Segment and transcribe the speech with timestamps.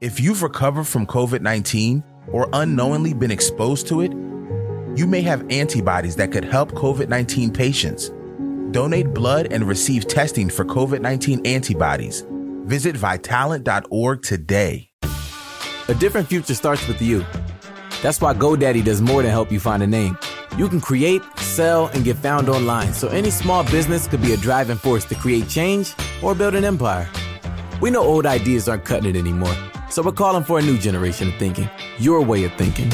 [0.00, 4.12] If you've recovered from COVID 19 or unknowingly been exposed to it,
[4.98, 8.10] you may have antibodies that could help COVID 19 patients.
[8.70, 12.24] Donate blood and receive testing for COVID 19 antibodies.
[12.64, 14.88] Visit vitalant.org today.
[15.88, 17.22] A different future starts with you.
[18.00, 20.16] That's why GoDaddy does more than help you find a name.
[20.56, 24.38] You can create, sell, and get found online, so any small business could be a
[24.38, 25.92] driving force to create change
[26.22, 27.06] or build an empire.
[27.82, 29.54] We know old ideas aren't cutting it anymore,
[29.90, 31.68] so we're calling for a new generation of thinking,
[31.98, 32.90] your way of thinking.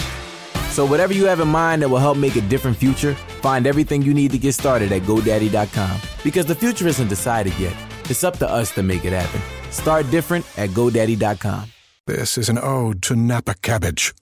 [0.71, 4.03] So, whatever you have in mind that will help make a different future, find everything
[4.03, 6.01] you need to get started at GoDaddy.com.
[6.23, 7.75] Because the future isn't decided yet,
[8.11, 9.41] it's up to us to make it happen.
[9.71, 11.71] Start different at GoDaddy.com.
[12.07, 14.13] This is an ode to Napa cabbage.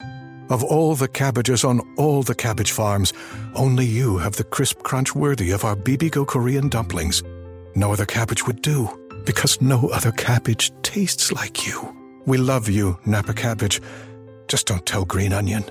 [0.49, 3.13] Of all the cabbages on all the cabbage farms,
[3.55, 7.23] only you have the crisp crunch worthy of our Bibigo Korean dumplings.
[7.75, 8.89] No other cabbage would do,
[9.25, 12.04] because no other cabbage tastes like you.
[12.27, 13.83] We love you, Napa cabbage.
[14.49, 15.65] Just don't tell Green Onion.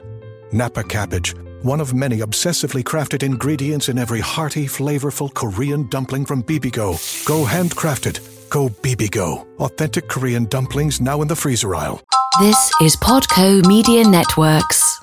[0.51, 6.43] Napa cabbage, one of many obsessively crafted ingredients in every hearty, flavorful Korean dumpling from
[6.43, 6.93] Bibigo.
[7.25, 8.19] Go handcrafted.
[8.51, 9.47] Go Bibigo.
[9.57, 12.01] Authentic Korean dumplings now in the freezer aisle.
[12.39, 14.99] This is Podco Media Networks.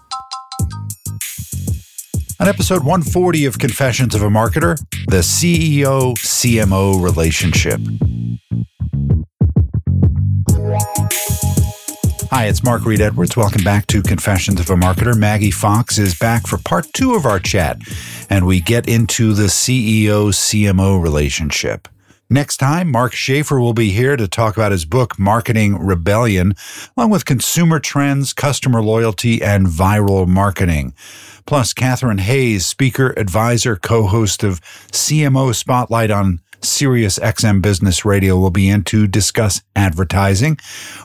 [2.38, 4.78] On episode 140 of Confessions of a Marketer,
[5.08, 7.80] the CEO CMO relationship.
[12.30, 13.36] Hi, it's Mark Reed Edwards.
[13.36, 15.18] Welcome back to Confessions of a Marketer.
[15.18, 17.78] Maggie Fox is back for part two of our chat,
[18.30, 21.88] and we get into the CEO CMO relationship.
[22.30, 26.54] Next time, Mark Schaefer will be here to talk about his book, Marketing Rebellion,
[26.96, 30.94] along with consumer trends, customer loyalty, and viral marketing.
[31.46, 34.60] Plus, Catherine Hayes, speaker, advisor, co host of
[34.92, 40.58] CMO Spotlight on Sirius XM Business Radio will be in to discuss advertising.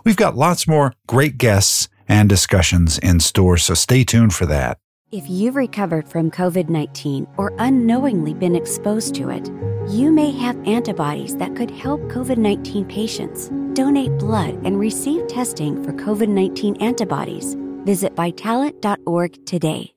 [0.03, 4.77] We've got lots more great guests and discussions in store, so stay tuned for that.
[5.11, 9.49] If you've recovered from COVID 19 or unknowingly been exposed to it,
[9.89, 13.49] you may have antibodies that could help COVID 19 patients.
[13.73, 17.55] Donate blood and receive testing for COVID 19 antibodies.
[17.85, 19.94] Visit vitalant.org today.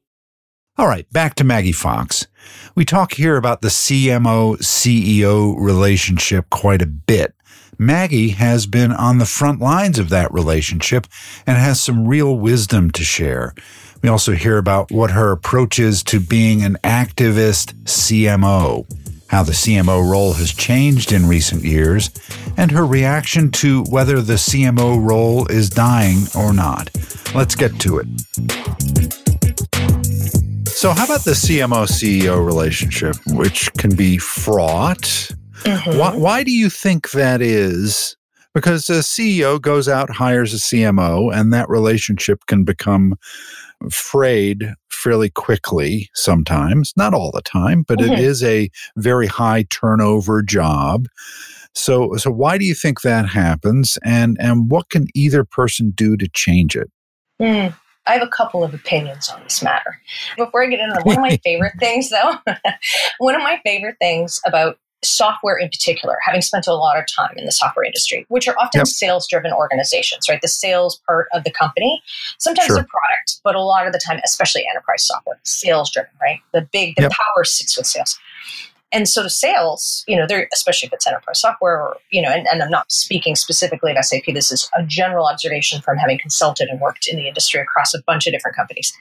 [0.78, 2.28] All right, back to Maggie Fox.
[2.76, 7.34] We talk here about the CMO CEO relationship quite a bit.
[7.78, 11.08] Maggie has been on the front lines of that relationship
[11.48, 13.54] and has some real wisdom to share.
[14.04, 18.86] We also hear about what her approach is to being an activist CMO,
[19.30, 22.10] how the CMO role has changed in recent years,
[22.56, 26.88] and her reaction to whether the CMO role is dying or not.
[27.34, 29.27] Let's get to it.
[30.78, 35.02] So, how about the CMO CEO relationship, which can be fraught?
[35.64, 35.98] Mm-hmm.
[35.98, 38.16] Why, why do you think that is?
[38.54, 43.16] Because a CEO goes out, hires a CMO, and that relationship can become
[43.90, 48.12] frayed fairly quickly sometimes, not all the time, but mm-hmm.
[48.12, 51.08] it is a very high turnover job.
[51.74, 56.16] So, so why do you think that happens, and and what can either person do
[56.18, 56.88] to change it?
[57.42, 57.74] Mm.
[58.08, 60.00] I have a couple of opinions on this matter.
[60.36, 62.34] Before I get into them, one of my favorite things, though,
[63.18, 67.32] one of my favorite things about software in particular, having spent a lot of time
[67.36, 68.86] in the software industry, which are often yep.
[68.86, 70.40] sales driven organizations, right?
[70.40, 72.02] The sales part of the company,
[72.38, 72.80] sometimes sure.
[72.80, 76.40] a product, but a lot of the time, especially enterprise software, sales driven, right?
[76.52, 77.12] The big, the yep.
[77.12, 78.18] power sits with sales.
[78.90, 82.30] And so the sales, you know, they're especially if it's enterprise software, or, you know,
[82.30, 84.24] and, and I'm not speaking specifically of SAP.
[84.32, 88.02] This is a general observation from having consulted and worked in the industry across a
[88.02, 88.92] bunch of different companies.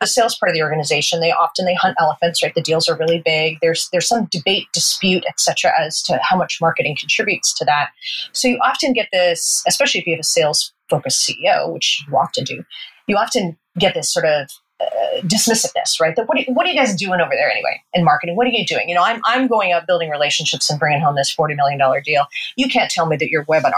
[0.00, 2.54] The sales part of the organization, they often they hunt elephants, right?
[2.54, 3.58] The deals are really big.
[3.62, 7.90] There's there's some debate, dispute, etc., as to how much marketing contributes to that.
[8.32, 12.16] So you often get this, especially if you have a sales focused CEO, which you
[12.16, 12.62] often do.
[13.06, 14.50] You often get this sort of
[14.80, 16.14] uh, dismissiveness, right?
[16.16, 18.36] That what, are, what are you guys doing over there anyway in marketing?
[18.36, 18.88] What are you doing?
[18.88, 22.26] You know, I'm, I'm going out building relationships and bringing home this $40 million deal.
[22.56, 23.72] You can't tell me that your webinar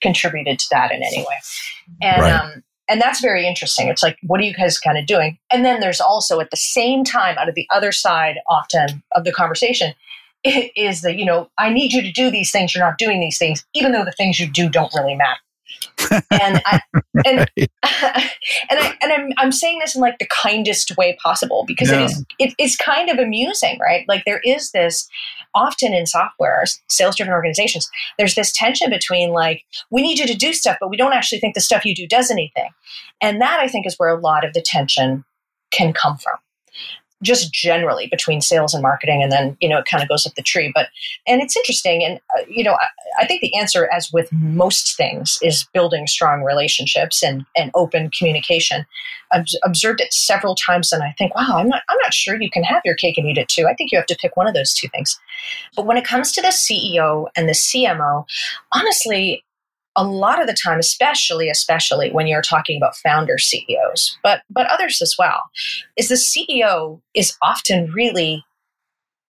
[0.00, 1.36] contributed to that in any way.
[2.00, 2.32] And, right.
[2.32, 3.88] um, and that's very interesting.
[3.88, 5.38] It's like, what are you guys kind of doing?
[5.52, 9.24] And then there's also at the same time, out of the other side, often of
[9.24, 9.92] the conversation,
[10.44, 12.74] is that, you know, I need you to do these things.
[12.74, 15.40] You're not doing these things, even though the things you do don't really matter
[16.10, 16.80] and I,
[17.26, 17.48] and, right.
[18.70, 22.00] and I and I'm I'm saying this in like the kindest way possible because yeah.
[22.00, 24.04] it is it is kind of amusing, right?
[24.08, 25.08] Like there is this
[25.54, 27.88] often in software sales driven organizations
[28.18, 31.38] there's this tension between like we need you to do stuff but we don't actually
[31.38, 32.68] think the stuff you do does anything
[33.22, 35.24] and that i think is where a lot of the tension
[35.70, 36.34] can come from
[37.22, 40.34] just generally between sales and marketing and then you know it kind of goes up
[40.34, 40.70] the tree.
[40.74, 40.88] But
[41.26, 44.96] and it's interesting and uh, you know I, I, think the answer as with most
[44.96, 48.86] things is building strong relationships and and open communication.
[49.32, 52.50] I've observed it several times and i think wow i'm not i'm not sure you
[52.50, 53.66] can have your cake and eat it too.
[53.66, 55.18] I think you have to pick one of those two things.
[55.76, 58.24] But when it comes to the ceo and the cmo
[58.72, 59.44] honestly
[59.98, 64.66] a lot of the time especially especially when you're talking about founder CEOs but but
[64.68, 65.42] others as well
[65.96, 68.44] is the CEO is often really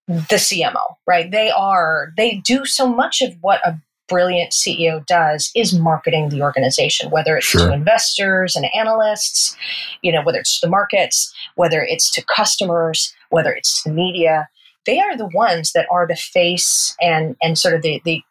[0.07, 3.77] the CMO right they are they do so much of what a
[4.07, 7.68] brilliant CEO does is marketing the organization whether it's sure.
[7.68, 9.56] to investors and analysts
[10.01, 14.48] you know whether it's to the markets whether it's to customers whether it's to media
[14.86, 18.24] they are the ones that are the face and and sort of the the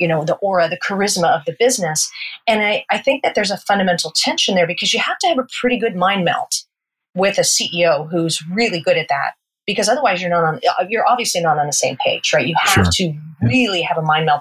[0.00, 2.10] you know the aura the charisma of the business.
[2.46, 5.38] And I, I think that there's a fundamental tension there because you have to have
[5.38, 6.52] a pretty good mind meld
[7.14, 9.32] with a ceo who's really good at that
[9.66, 12.46] because otherwise you're not on you're obviously not on the same page right?
[12.46, 12.92] You have sure.
[12.92, 14.40] to really have a mind meld.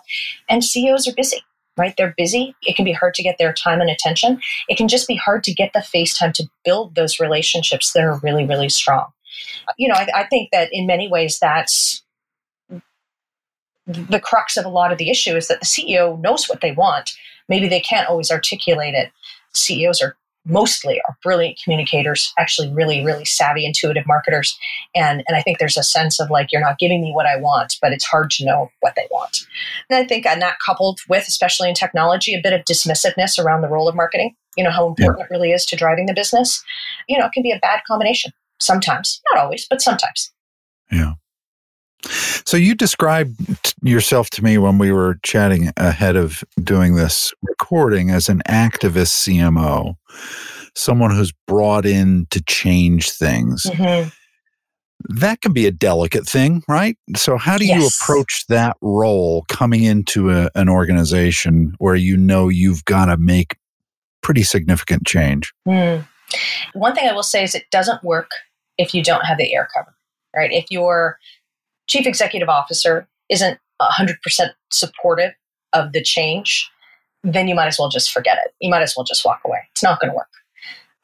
[0.49, 1.41] And ceos are busy
[1.77, 1.93] right?
[1.97, 2.53] They're busy.
[2.63, 4.41] It can be hard to get their time and attention.
[4.67, 8.03] It can just be hard to get the face time to build those relationships that
[8.03, 9.07] are really really strong.
[9.77, 12.03] You know I, I think that in many ways that's
[13.89, 16.71] the crux of a lot of the issue is that the CEO knows what they
[16.71, 17.11] want.
[17.47, 19.11] Maybe they can't always articulate it.
[19.53, 20.15] CEOs are
[20.45, 24.57] mostly are brilliant communicators, actually really, really savvy, intuitive marketers.
[24.95, 27.37] And, and I think there's a sense of like, you're not giving me what I
[27.37, 29.45] want, but it's hard to know what they want.
[29.89, 33.61] And I think and that coupled with, especially in technology, a bit of dismissiveness around
[33.61, 35.25] the role of marketing, you know, how important yeah.
[35.25, 36.63] it really is to driving the business,
[37.07, 40.31] you know, it can be a bad combination sometimes, not always, but sometimes.
[40.91, 41.13] Yeah.
[42.03, 48.09] So you described yourself to me when we were chatting ahead of doing this recording
[48.09, 49.95] as an activist CMO,
[50.75, 53.63] someone who's brought in to change things.
[53.63, 54.09] Mm-hmm.
[55.17, 56.97] That can be a delicate thing, right?
[57.15, 57.79] So, how do yes.
[57.79, 63.15] you approach that role coming into a, an organization where you know you've got to
[63.15, 63.55] make
[64.21, 65.53] pretty significant change?
[65.65, 66.05] Mm.
[66.73, 68.29] One thing I will say is it doesn't work
[68.77, 69.95] if you don't have the air cover,
[70.35, 70.51] right?
[70.51, 71.17] If you're
[71.89, 74.15] chief executive officer isn't 100%
[74.71, 75.33] supportive
[75.73, 76.69] of the change,
[77.23, 78.53] then you might as well just forget it.
[78.61, 79.59] You might as well just walk away.
[79.71, 80.29] It's not going to work.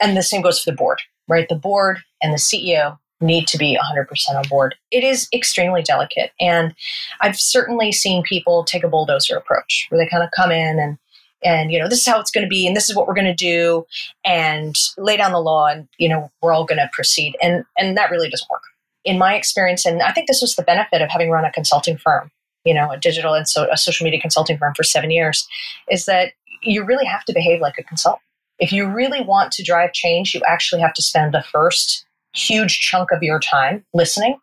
[0.02, 1.48] And the same goes for the board, right?
[1.50, 4.76] The board and the CEO need to be 100% on board.
[4.92, 6.32] It is extremely delicate.
[6.40, 6.76] And
[7.22, 10.98] I've certainly seen people take a bulldozer approach where they kind of come in and
[11.44, 13.14] and you know this is how it's going to be and this is what we're
[13.14, 13.86] going to do
[14.26, 17.98] and lay down the law and you know we're all going to proceed and and
[17.98, 18.64] that really doesn't work
[19.06, 21.98] in my experience, and I think this was the benefit of having run a consulting
[21.98, 22.32] firm,
[22.66, 25.48] you know, a digital and so a social media consulting firm for seven years,
[25.90, 28.22] is that you really have to behave like a consultant.
[28.58, 32.80] If you really want to drive change, you actually have to spend the first huge
[32.80, 34.38] chunk of your time listening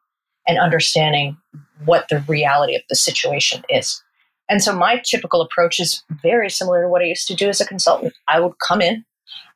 [0.46, 1.36] and understanding
[1.84, 4.02] what the reality of the situation is.
[4.48, 7.60] And so my typical approach is very similar to what I used to do as
[7.60, 8.12] a consultant.
[8.28, 9.04] I would come in,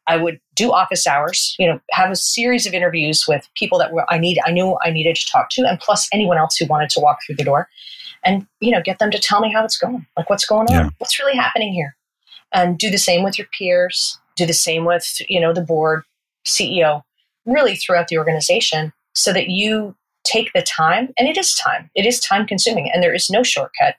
[0.06, 3.92] I would do office hours, you know, have a series of interviews with people that
[3.92, 6.66] were I need I knew I needed to talk to, and plus anyone else who
[6.66, 7.68] wanted to walk through the door,
[8.24, 10.74] and you know, get them to tell me how it's going, like what's going on,
[10.74, 10.90] yeah.
[10.98, 11.96] what's really happening here,
[12.52, 16.04] and do the same with your peers, do the same with you know the board,
[16.46, 17.02] CEO,
[17.44, 22.06] really throughout the organization, so that you take the time, and it is time, it
[22.06, 23.96] is time consuming, and there is no shortcut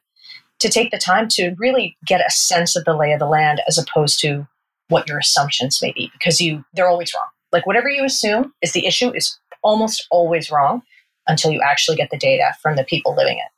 [0.59, 3.61] to take the time to really get a sense of the lay of the land
[3.67, 4.47] as opposed to
[4.89, 7.27] what your assumptions may be because you they're always wrong.
[7.51, 10.81] Like whatever you assume is the issue is almost always wrong
[11.27, 13.51] until you actually get the data from the people living it.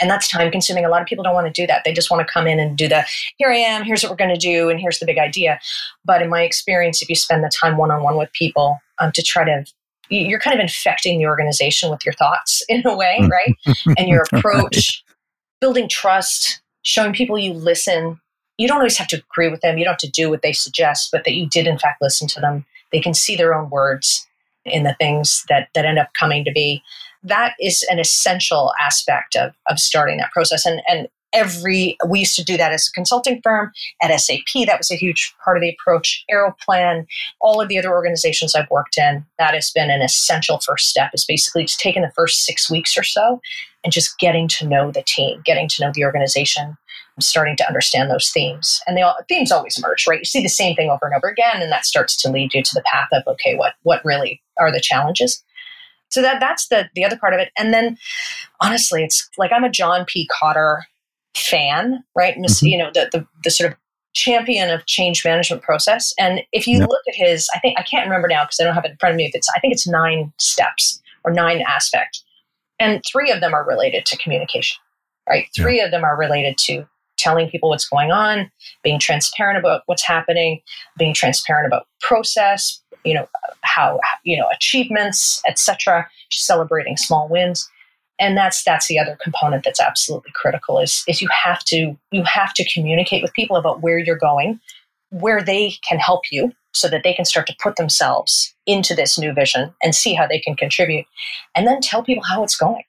[0.00, 0.84] And that's time consuming.
[0.84, 1.82] A lot of people don't want to do that.
[1.84, 3.04] They just want to come in and do the
[3.36, 5.60] here I am, here's what we're going to do, and here's the big idea.
[6.04, 9.12] But in my experience, if you spend the time one on one with people um,
[9.12, 9.64] to try to
[10.10, 13.56] you're kind of infecting the organization with your thoughts in a way, right?
[13.98, 15.04] and your approach,
[15.60, 18.20] building trust, showing people you listen,
[18.58, 19.78] you don't always have to agree with them.
[19.78, 22.28] You don't have to do what they suggest, but that you did in fact listen
[22.28, 22.64] to them.
[22.92, 24.26] They can see their own words
[24.64, 26.82] in the things that that end up coming to be.
[27.22, 30.66] That is an essential aspect of of starting that process.
[30.66, 34.66] And and every we used to do that as a consulting firm at SAP.
[34.66, 36.24] That was a huge part of the approach.
[36.30, 37.06] Aeroplan,
[37.40, 41.10] all of the other organizations I've worked in, that has been an essential first step.
[41.12, 43.40] Is basically just taking the first six weeks or so
[43.82, 46.76] and just getting to know the team, getting to know the organization,
[47.20, 48.80] starting to understand those themes.
[48.86, 50.20] And the themes always emerge, right?
[50.20, 52.62] You see the same thing over and over again, and that starts to lead you
[52.62, 55.42] to the path of okay, what what really are the challenges?
[56.10, 57.50] So that that's the the other part of it.
[57.58, 57.98] And then
[58.60, 60.28] honestly, it's like I'm a John P.
[60.28, 60.82] Kotter
[61.36, 62.36] fan, right?
[62.36, 62.66] Mm-hmm.
[62.66, 63.78] You know, the, the the sort of
[64.14, 66.14] champion of change management process.
[66.18, 66.88] And if you yep.
[66.88, 68.96] look at his, I think I can't remember now because I don't have it in
[68.98, 69.26] front of me.
[69.26, 72.24] If it's I think it's nine steps or nine aspects.
[72.78, 74.80] And three of them are related to communication,
[75.28, 75.46] right?
[75.56, 75.84] Three yeah.
[75.84, 76.86] of them are related to
[77.16, 78.50] telling people what's going on,
[78.82, 80.60] being transparent about what's happening,
[80.98, 83.28] being transparent about process, you know,
[83.62, 87.68] how, you know, achievements, etc., celebrating small wins.
[88.18, 92.22] And that's that's the other component that's absolutely critical is is you have to you
[92.24, 94.60] have to communicate with people about where you're going,
[95.10, 99.18] where they can help you so that they can start to put themselves into this
[99.18, 101.06] new vision and see how they can contribute.
[101.54, 102.84] And then tell people how it's going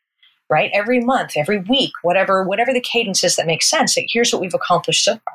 [0.49, 0.69] right?
[0.73, 4.41] Every month every week whatever whatever the cadence is that makes sense like here's what
[4.41, 5.33] we've accomplished so far.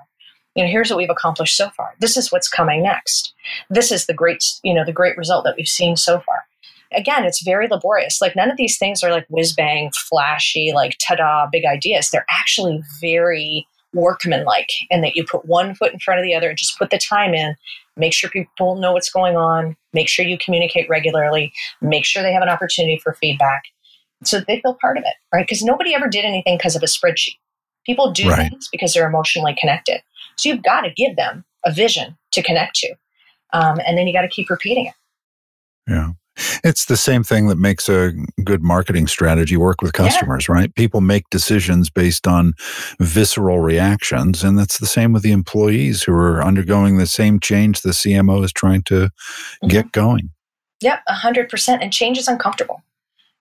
[0.54, 1.94] You know here's what we've accomplished so far.
[2.00, 3.34] This is what's coming next.
[3.70, 6.44] This is the great you know the great result that we've seen so far
[6.92, 8.20] again it's very laborious.
[8.20, 12.10] Like none of these things are like whiz bang flashy like ta-da big ideas.
[12.10, 16.48] They're actually very workmanlike and that you put one foot in front of the other
[16.48, 17.56] and just put the time in
[17.96, 22.32] make sure people know what's going on make sure you communicate regularly make sure they
[22.32, 23.62] have an opportunity for feedback.
[24.22, 25.46] So they feel part of it right?
[25.46, 27.38] Because nobody ever did anything because of a spreadsheet.
[27.84, 28.50] People do right.
[28.50, 30.02] things because they're emotionally connected.
[30.36, 32.94] So you've got to give them a vision to connect to
[33.52, 34.94] um, and then you got to keep repeating it.
[35.88, 36.12] Yeah
[36.64, 38.12] it's the same thing that makes a
[38.44, 40.54] good marketing strategy work with customers, yeah.
[40.54, 40.74] right?
[40.74, 42.54] People make decisions based on
[42.98, 44.42] visceral reactions.
[44.42, 48.44] And that's the same with the employees who are undergoing the same change the CMO
[48.44, 49.68] is trying to mm-hmm.
[49.68, 50.30] get going.
[50.80, 51.78] Yep, 100%.
[51.82, 52.82] And change is uncomfortable.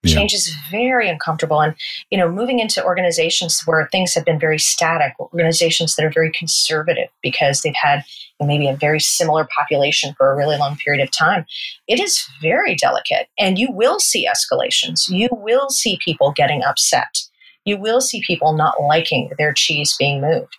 [0.05, 1.59] Change is very uncomfortable.
[1.59, 1.75] And,
[2.09, 6.31] you know, moving into organizations where things have been very static, organizations that are very
[6.31, 8.05] conservative because they've had
[8.47, 11.45] maybe a very similar population for a really long period of time,
[11.87, 13.27] it is very delicate.
[13.37, 15.09] And you will see escalations.
[15.09, 17.19] You will see people getting upset.
[17.65, 20.55] You will see people not liking their cheese being moved.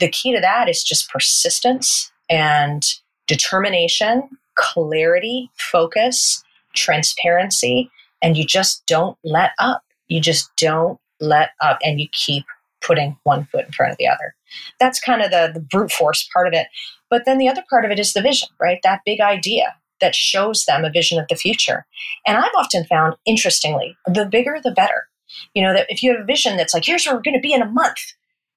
[0.00, 2.82] The key to that is just persistence and
[3.26, 7.90] determination, clarity, focus, transparency,
[8.22, 9.82] and you just don't let up.
[10.08, 12.44] You just don't let up and you keep
[12.86, 14.34] putting one foot in front of the other.
[14.78, 16.68] That's kind of the, the brute force part of it.
[17.10, 18.80] But then the other part of it is the vision, right?
[18.82, 21.86] That big idea that shows them a vision of the future.
[22.26, 25.08] And I've often found, interestingly, the bigger the better.
[25.54, 27.40] You know, that if you have a vision that's like, here's where we're going to
[27.40, 27.98] be in a month,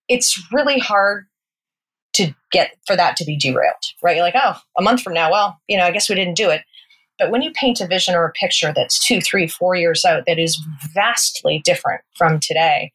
[0.07, 1.27] it's really hard
[2.13, 4.15] to get for that to be derailed, right?
[4.15, 6.49] You're like, oh, a month from now, well, you know, I guess we didn't do
[6.49, 6.61] it.
[7.19, 10.23] But when you paint a vision or a picture that's two, three, four years out
[10.25, 10.61] that is
[10.93, 12.91] vastly different from today,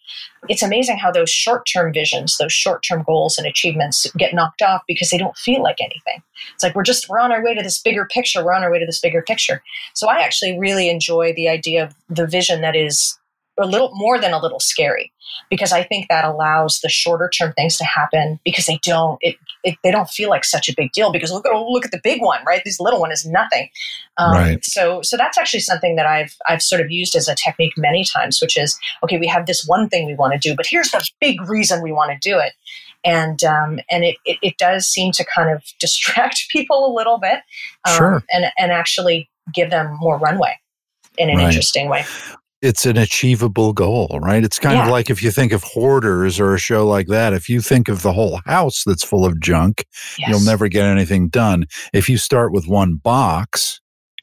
[0.48, 4.62] it's amazing how those short term visions, those short term goals and achievements get knocked
[4.62, 6.22] off because they don't feel like anything.
[6.54, 8.44] It's like we're just, we're on our way to this bigger picture.
[8.44, 9.62] We're on our way to this bigger picture.
[9.92, 13.18] So I actually really enjoy the idea of the vision that is
[13.58, 15.12] a little more than a little scary
[15.50, 19.36] because I think that allows the shorter term things to happen because they don't it,
[19.64, 21.90] it, they don't feel like such a big deal because look at oh, look at
[21.90, 23.68] the big one right this little one is nothing
[24.18, 24.64] um, right.
[24.64, 28.04] so so that's actually something that I've I've sort of used as a technique many
[28.04, 30.90] times which is okay we have this one thing we want to do but here's
[30.90, 32.52] the big reason we want to do it
[33.04, 37.18] and um, and it, it, it does seem to kind of distract people a little
[37.18, 37.40] bit
[37.88, 38.22] um, sure.
[38.32, 40.54] and and actually give them more runway
[41.18, 41.46] in an right.
[41.46, 42.04] interesting way
[42.64, 44.42] it's an achievable goal, right?
[44.42, 44.84] It's kind yeah.
[44.84, 47.88] of like if you think of hoarders or a show like that, if you think
[47.88, 49.84] of the whole house that's full of junk,
[50.18, 50.30] yes.
[50.30, 51.66] you'll never get anything done.
[51.92, 53.80] If you start with one box,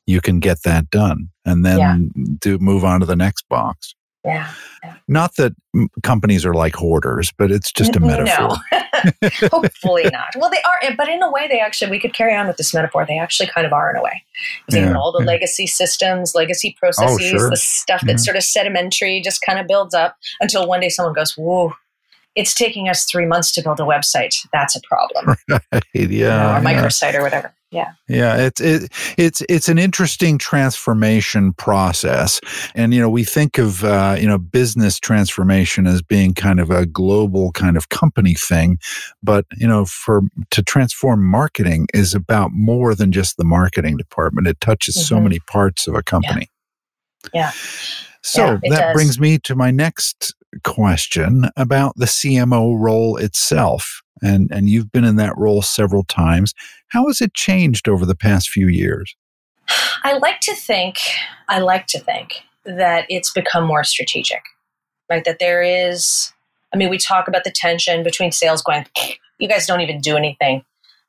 [0.08, 2.26] you can get that done and then yeah.
[2.40, 3.94] do move on to the next box.
[4.24, 4.52] Yeah.
[4.84, 4.96] yeah.
[5.08, 5.54] Not that
[6.04, 8.58] companies are like hoarders, but it's just a metaphor.
[8.72, 9.30] No.
[9.52, 10.28] Hopefully not.
[10.38, 12.74] Well, they are, but in a way, they actually, we could carry on with this
[12.74, 13.06] metaphor.
[13.08, 14.24] They actually kind of are in a way.
[14.70, 14.94] Yeah.
[14.94, 15.26] all the yeah.
[15.26, 17.50] legacy systems, legacy oh, processes, oh, sure.
[17.50, 18.26] the stuff that's mm-hmm.
[18.26, 21.74] sort of sedimentary just kind of builds up until one day someone goes, whoa,
[22.36, 24.36] it's taking us three months to build a website.
[24.54, 25.36] That's a problem.
[25.50, 25.84] Right.
[25.94, 26.04] Yeah.
[26.04, 27.54] You know, or microsite or whatever.
[27.72, 27.94] Yeah.
[28.10, 28.36] Yeah.
[28.36, 32.42] It's it, it's it's an interesting transformation process,
[32.76, 36.70] and you know we think of uh, you know business transformation as being kind of
[36.70, 38.78] a global kind of company thing,
[39.24, 44.48] but you know for to transform marketing is about more than just the marketing department.
[44.48, 45.06] It touches mm-hmm.
[45.06, 46.50] so many parts of a company.
[47.34, 47.40] Yeah.
[47.42, 47.52] yeah.
[48.22, 48.94] So yeah, that does.
[48.94, 54.02] brings me to my next question about the CMO role itself.
[54.22, 56.54] And, and you've been in that role several times.
[56.90, 59.16] How has it changed over the past few years?
[60.04, 60.98] I like to think,
[61.48, 64.44] I like to think that it's become more strategic,
[65.10, 65.24] right?
[65.26, 66.34] That there is,
[66.74, 68.86] I mean, we talk about the tension between sales going,
[69.40, 70.64] you guys don't even do anything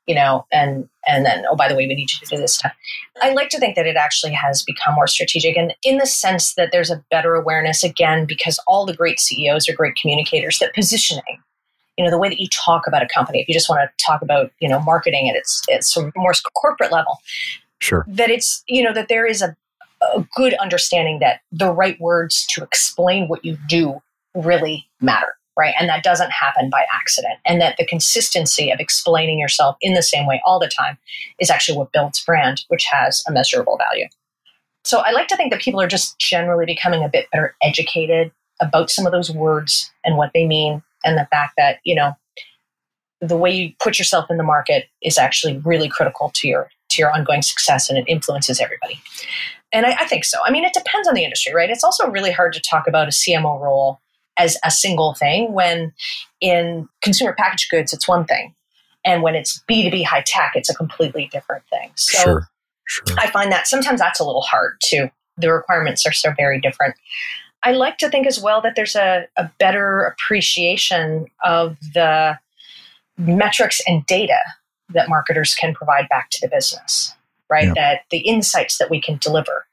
[0.05, 2.55] you know, and and then oh by the way, we need you to do this
[2.55, 2.73] stuff.
[3.21, 6.55] I like to think that it actually has become more strategic, and in the sense
[6.55, 10.59] that there's a better awareness again because all the great CEOs are great communicators.
[10.59, 11.41] That positioning,
[11.97, 13.41] you know, the way that you talk about a company.
[13.41, 16.91] If you just want to talk about you know marketing at its its more corporate
[16.91, 17.19] level,
[17.79, 19.55] sure, that it's you know that there is a
[20.15, 24.01] a good understanding that the right words to explain what you do
[24.35, 25.73] really matter right?
[25.79, 27.35] And that doesn't happen by accident.
[27.45, 30.97] And that the consistency of explaining yourself in the same way all the time
[31.39, 34.07] is actually what builds brand, which has a measurable value.
[34.83, 38.31] So I like to think that people are just generally becoming a bit better educated
[38.59, 42.13] about some of those words and what they mean, and the fact that, you know,
[43.21, 47.01] the way you put yourself in the market is actually really critical to your to
[47.01, 49.01] your ongoing success and it influences everybody.
[49.71, 50.37] And I, I think so.
[50.45, 51.69] I mean, it depends on the industry, right?
[51.69, 53.99] It's also really hard to talk about a CMO role
[54.37, 55.93] as a single thing when
[56.41, 58.53] in consumer packaged goods it's one thing
[59.05, 62.49] and when it's b2b high tech it's a completely different thing so sure,
[62.85, 63.17] sure.
[63.19, 66.95] i find that sometimes that's a little hard too the requirements are so very different
[67.63, 72.37] i like to think as well that there's a, a better appreciation of the
[73.17, 74.39] metrics and data
[74.89, 77.13] that marketers can provide back to the business
[77.49, 77.73] right yeah.
[77.75, 79.65] that the insights that we can deliver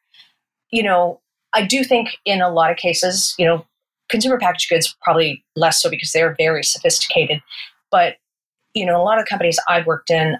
[0.70, 1.20] you know
[1.52, 3.64] I do think in a lot of cases, you know,
[4.08, 7.40] consumer packaged goods probably less so because they're very sophisticated.
[7.90, 8.16] But
[8.74, 10.38] you know, a lot of companies I've worked in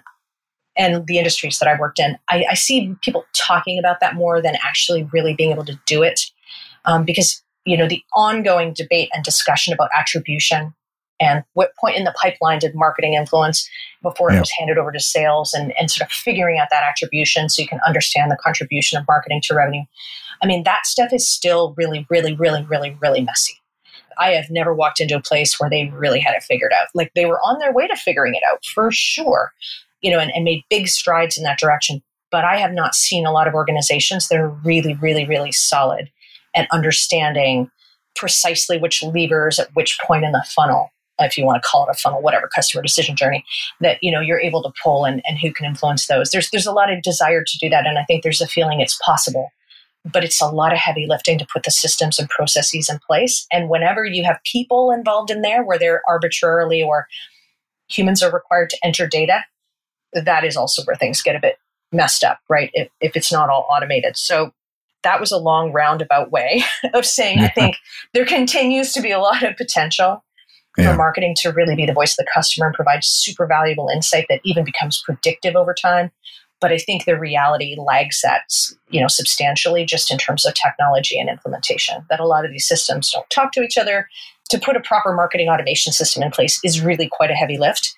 [0.77, 4.41] and the industries that I've worked in, I, I see people talking about that more
[4.41, 6.21] than actually really being able to do it.
[6.85, 10.73] Um, because you know the ongoing debate and discussion about attribution
[11.21, 13.69] and what point in the pipeline did marketing influence
[14.01, 14.37] before yeah.
[14.37, 17.61] it was handed over to sales and, and sort of figuring out that attribution so
[17.61, 19.83] you can understand the contribution of marketing to revenue.
[20.41, 23.53] I mean, that stuff is still really, really, really, really, really messy.
[24.17, 26.87] I have never walked into a place where they really had it figured out.
[26.95, 29.53] Like they were on their way to figuring it out for sure,
[30.01, 32.01] you know, and, and made big strides in that direction.
[32.31, 36.09] But I have not seen a lot of organizations that are really, really, really solid
[36.55, 37.69] at understanding
[38.15, 41.91] precisely which levers at which point in the funnel if you want to call it
[41.91, 43.45] a funnel, whatever customer decision journey
[43.79, 46.31] that you know you're able to pull and, and who can influence those.
[46.31, 48.79] There's there's a lot of desire to do that, and I think there's a feeling
[48.79, 49.51] it's possible
[50.11, 53.45] but it's a lot of heavy lifting to put the systems and processes in place.
[53.51, 57.07] And whenever you have people involved in there where they're arbitrarily or
[57.87, 59.43] humans are required to enter data,
[60.13, 61.57] that is also where things get a bit
[61.91, 62.71] messed up, right?
[62.73, 64.17] If, if it's not all automated.
[64.17, 64.51] So
[65.03, 67.77] that was a long roundabout way of saying I think
[68.13, 70.23] there continues to be a lot of potential
[70.77, 70.91] yeah.
[70.91, 74.25] for marketing to really be the voice of the customer and provide super valuable insight
[74.29, 76.11] that even becomes predictive over time
[76.61, 78.43] but I think the reality lags that
[78.89, 82.05] you know substantially just in terms of technology and implementation.
[82.09, 84.07] That a lot of these systems don't talk to each other.
[84.49, 87.93] To put a proper marketing automation system in place is really quite a heavy lift.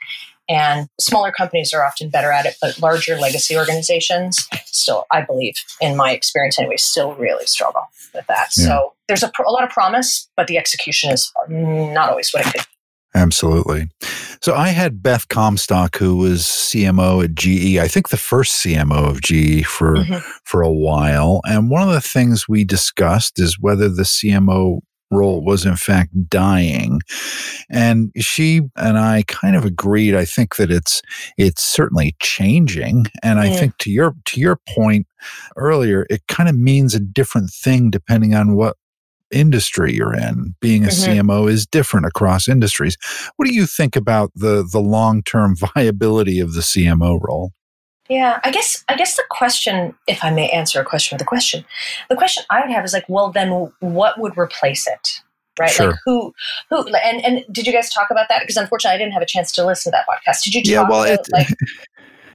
[0.49, 5.55] And smaller companies are often better at it, but larger legacy organizations still, I believe,
[5.79, 8.49] in my experience anyway, still really struggle with that.
[8.57, 8.65] Yeah.
[8.65, 12.53] So there's a, a lot of promise, but the execution is not always what it
[12.53, 12.65] could
[13.15, 13.89] Absolutely.
[14.41, 17.77] So I had Beth Comstock, who was CMO at GE.
[17.77, 20.27] I think the first CMO of GE for mm-hmm.
[20.43, 21.41] for a while.
[21.45, 24.79] And one of the things we discussed is whether the CMO
[25.13, 26.99] role was in fact dying
[27.69, 31.01] and she and i kind of agreed i think that it's
[31.37, 35.07] it's certainly changing and i think to your to your point
[35.57, 38.75] earlier it kind of means a different thing depending on what
[39.33, 40.55] industry you're in.
[40.61, 41.29] Being a mm-hmm.
[41.29, 42.97] CMO is different across industries.
[43.35, 47.51] What do you think about the the long term viability of the CMO role?
[48.09, 51.25] Yeah, I guess I guess the question, if I may answer a question with a
[51.25, 51.63] question,
[52.09, 55.21] the question I would have is like, well, then what would replace it?
[55.59, 55.69] Right?
[55.69, 55.87] Sure.
[55.87, 56.33] Like who
[56.69, 58.41] who and and did you guys talk about that?
[58.41, 60.43] Because unfortunately I didn't have a chance to listen to that podcast.
[60.43, 61.47] Did you talk yeah, well, about it, like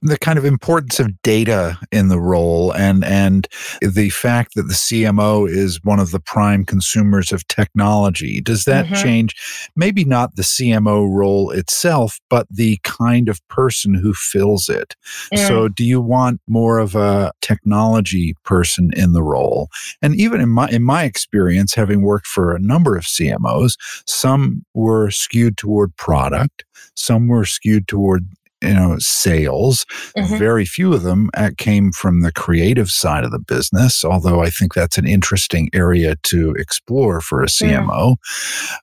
[0.01, 3.47] the kind of importance of data in the role and and
[3.81, 8.85] the fact that the CMO is one of the prime consumers of technology does that
[8.85, 8.95] mm-hmm.
[8.95, 9.35] change
[9.75, 14.95] maybe not the CMO role itself but the kind of person who fills it
[15.33, 15.47] mm.
[15.47, 19.69] so do you want more of a technology person in the role
[20.01, 23.75] and even in my in my experience having worked for a number of CMOs
[24.07, 26.63] some were skewed toward product
[26.95, 28.27] some were skewed toward
[28.61, 29.85] you know sales
[30.17, 30.37] mm-hmm.
[30.37, 34.73] very few of them came from the creative side of the business although i think
[34.73, 38.15] that's an interesting area to explore for a cmo mm.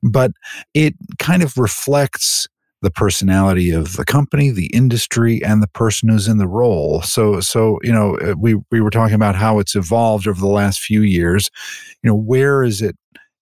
[0.02, 0.32] but
[0.74, 2.48] it kind of reflects
[2.82, 7.40] the personality of the company the industry and the person who's in the role so
[7.40, 10.80] so you know uh, we we were talking about how it's evolved over the last
[10.80, 11.50] few years
[12.02, 12.96] you know where is it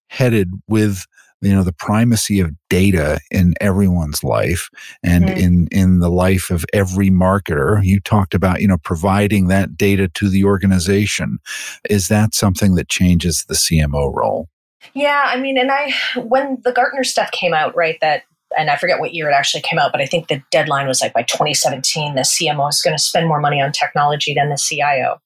[0.09, 1.07] headed with
[1.41, 4.69] you know the primacy of data in everyone's life
[5.03, 5.39] and mm-hmm.
[5.39, 10.09] in in the life of every marketer you talked about you know providing that data
[10.09, 11.39] to the organization
[11.91, 14.49] is that something that changes the cmo role
[14.95, 18.23] yeah i mean and i when the gartner stuff came out right that
[18.57, 21.01] and I forget what year it actually came out, but I think the deadline was
[21.01, 24.57] like by 2017, the CMO is going to spend more money on technology than the
[24.57, 25.21] CIO.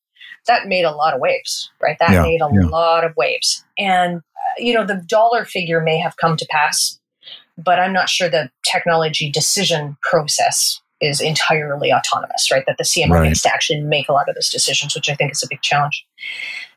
[0.46, 1.98] that made a lot of waves, right?
[2.00, 2.66] That Yeah, made a yeah.
[2.68, 3.66] lot of waves.
[3.76, 4.22] And,
[4.58, 6.98] you know, the dollar figure may have come to pass,
[7.56, 12.64] but I'm not sure the technology decision process is entirely autonomous, right?
[12.66, 13.28] That the CMO Right.
[13.28, 15.62] needs to actually make a lot of those decisions, which I think is a big
[15.62, 16.04] challenge.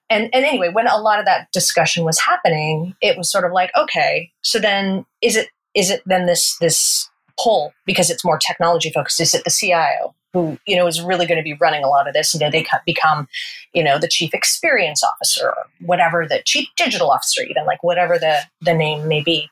[0.10, 3.52] And, and anyway, when a lot of that discussion was happening, it was sort of
[3.54, 8.38] like, okay, so then is it is it then this this pull because it's more
[8.38, 9.20] technology focused?
[9.20, 12.08] Is it the CIO who you know is really going to be running a lot
[12.08, 13.28] of this, and do they become
[13.74, 18.18] you know the chief experience officer or whatever the chief digital officer, even like whatever
[18.18, 19.50] the the name may be?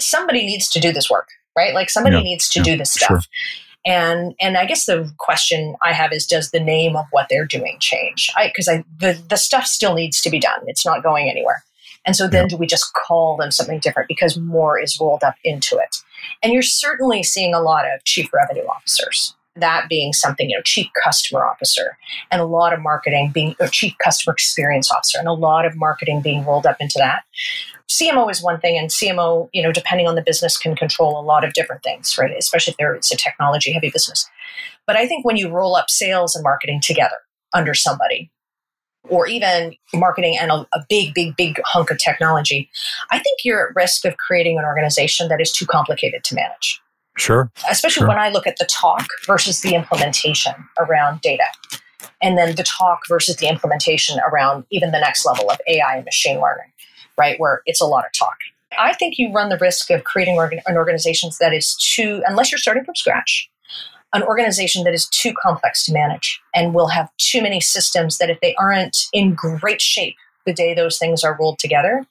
[0.00, 1.74] Somebody needs to do this work, right?
[1.74, 3.08] Like somebody Yeah, needs to yeah, do this stuff.
[3.08, 3.20] sure.
[3.84, 7.44] And and I guess the question I have is, does the name of what they're
[7.46, 8.30] doing change?
[8.36, 10.60] I because I the the stuff still needs to be done.
[10.66, 11.64] It's not going anywhere.
[12.04, 15.36] And so then do we just call them something different because more is rolled up
[15.44, 15.96] into it?
[16.42, 19.34] And you're certainly seeing a lot of chief revenue officers.
[19.54, 21.98] That being something, you know, chief customer officer,
[22.30, 25.76] and a lot of marketing being or chief customer experience officer, and a lot of
[25.76, 27.24] marketing being rolled up into that.
[27.90, 31.22] CMO is one thing, and CMO, you know, depending on the business, can control a
[31.22, 32.34] lot of different things, right?
[32.38, 34.26] Especially if there it's a technology heavy business.
[34.86, 37.16] But I think when you roll up sales and marketing together
[37.52, 38.30] under somebody,
[39.08, 42.70] or even marketing and a, a big, big, big hunk of technology,
[43.10, 46.80] I think you're at risk of creating an organization that is too complicated to manage.
[47.18, 47.50] Sure.
[47.70, 48.08] Especially Sure.
[48.08, 51.44] when I look at the talk versus the implementation around data.
[52.22, 56.04] And then the talk versus the implementation around even the next level of AI and
[56.04, 56.72] machine learning,
[57.18, 57.38] right?
[57.38, 58.36] Where it's a lot of talk.
[58.78, 62.50] I think you run the risk of creating organ- an organization that is too, unless
[62.50, 63.50] you're starting from scratch,
[64.12, 68.30] an organization that is too complex to manage and will have too many systems that
[68.30, 72.04] if they aren't in great shape the day those things are rolled together,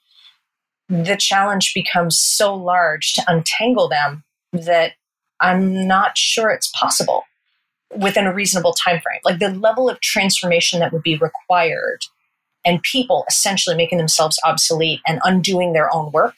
[0.90, 4.94] the challenge becomes so large to untangle them that
[5.40, 7.24] I'm not sure it's possible
[7.96, 9.20] within a reasonable time frame.
[9.24, 12.02] Like the level of transformation that would be required
[12.66, 16.36] and people essentially making themselves obsolete and undoing their own work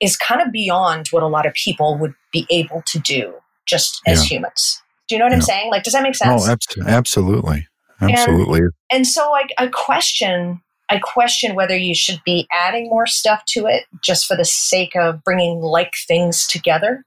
[0.00, 4.00] is kind of beyond what a lot of people would be able to do just
[4.06, 4.82] as humans.
[5.08, 5.70] Do you know what I'm saying?
[5.70, 6.46] Like, does that make sense?
[6.48, 7.66] Oh, abs- absolutely.
[8.00, 8.60] Absolutely.
[8.92, 13.64] and so I, I question i question whether you should be adding more stuff to
[13.66, 17.04] it just for the sake of bringing like things together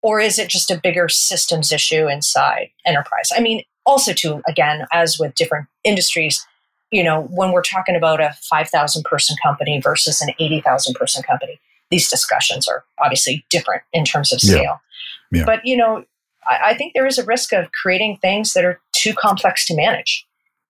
[0.00, 4.86] or is it just a bigger systems issue inside enterprise i mean also too again
[4.92, 6.46] as with different industries
[6.90, 11.60] you know when we're talking about a 5000 person company versus an 80000 person company
[11.90, 14.54] these discussions are obviously different in terms of Yeah.
[14.54, 14.80] scale
[15.32, 15.44] Yeah.
[15.44, 16.04] but you know
[16.44, 19.76] I, I think there is a risk of creating things that are too complex to
[19.76, 20.26] manage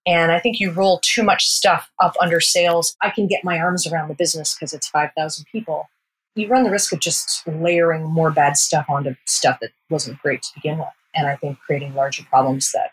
[0.06, 2.96] and I think you roll too much stuff up under sales.
[3.02, 5.88] I can get my arms around the business because it's 5,000 people.
[6.34, 10.42] You run the risk of just layering more bad stuff onto stuff that wasn't great
[10.42, 10.88] to begin with.
[11.14, 12.92] And I think creating larger problems that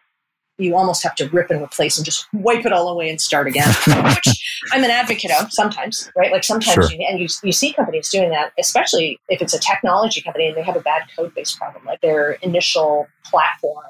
[0.58, 3.48] you almost have to rip and replace and just wipe it all away and start
[3.48, 6.32] again, which I'm an advocate of sometimes, right?
[6.32, 6.92] Like sometimes, Sure.
[7.00, 10.58] you, and you, you see companies doing that, especially if it's a technology company and
[10.58, 13.86] they have a bad code base problem, like their initial platform,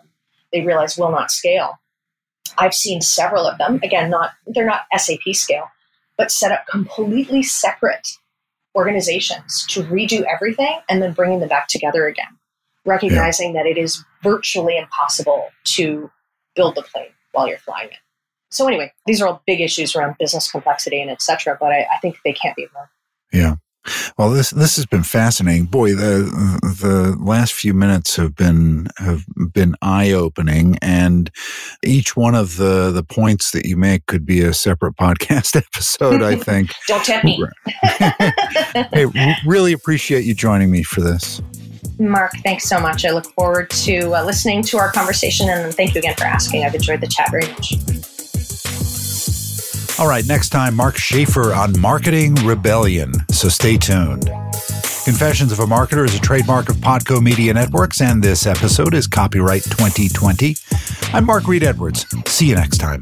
[0.51, 1.79] they realize will not scale.
[2.57, 3.79] I've seen several of them.
[3.83, 5.69] Again, not they're not SAP scale,
[6.17, 8.07] but set up completely separate
[8.75, 12.37] organizations to redo everything and then bringing them back together again,
[12.85, 16.09] recognizing that it is virtually impossible to
[16.55, 17.97] build the plane while you're flying it.
[18.49, 21.85] So anyway, these are all big issues around business complexity and et cetera, but I,
[21.93, 22.87] I think they can't be ignored.
[23.31, 23.55] Yeah.
[24.17, 25.65] Well, this this has been fascinating.
[25.65, 31.31] Boy, the the last few minutes have been have been eye opening, and
[31.83, 36.21] each one of the the points that you make could be a separate podcast episode.
[36.21, 36.71] I think.
[36.87, 37.41] Don't tempt me.
[38.91, 39.05] hey,
[39.45, 41.41] really appreciate you joining me for this.
[41.99, 43.05] Mark, thanks so much.
[43.05, 46.63] I look forward to uh, listening to our conversation and thank you again for asking.
[46.63, 48.16] I've enjoyed the chat very much.
[49.99, 53.13] All right, next time, Mark Schaefer on Marketing Rebellion.
[53.31, 54.29] So stay tuned.
[55.05, 59.07] Confessions of a Marketer is a trademark of Podco Media Networks, and this episode is
[59.07, 60.55] copyright 2020.
[61.13, 62.05] I'm Mark Reed Edwards.
[62.27, 63.01] See you next time.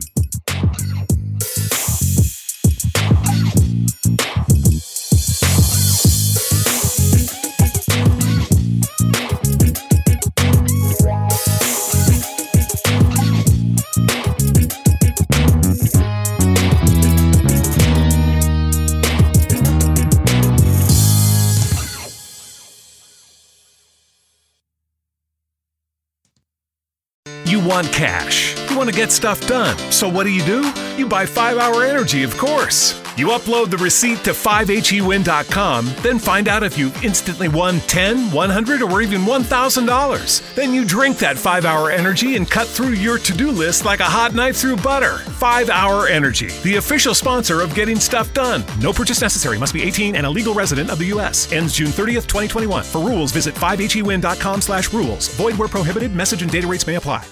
[27.65, 28.56] Want cash.
[28.69, 29.78] You want to get stuff done.
[29.91, 30.71] So what do you do?
[30.97, 33.01] You buy 5 Hour Energy, of course.
[33.17, 38.82] You upload the receipt to 5hewin.com, then find out if you instantly won 10, 100,
[38.82, 40.56] or even $1,000.
[40.56, 44.34] Then you drink that 5-hour energy and cut through your to-do list like a hot
[44.34, 45.19] knife through butter.
[45.39, 48.65] 5-hour energy, the official sponsor of getting stuff done.
[48.82, 49.58] No purchase necessary.
[49.58, 51.54] Must be 18 and a legal resident of the U.S.
[51.54, 52.84] Ends June 30th, 2021.
[52.84, 55.30] For rules, visit 5hewin.com slash rules.
[55.36, 56.13] Void where prohibited.
[56.13, 57.25] Message and data rates may apply.